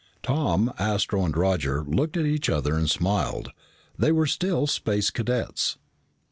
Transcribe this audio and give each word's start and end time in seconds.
Tom, 0.23 0.73
Astro, 0.79 1.23
and 1.25 1.37
Roger 1.37 1.83
looked 1.83 2.17
at 2.17 2.25
each 2.25 2.49
other 2.49 2.73
and 2.75 2.89
smiled. 2.89 3.51
They 3.99 4.11
were 4.11 4.25
still 4.25 4.65
Space 4.65 5.11
Cadets. 5.11 5.77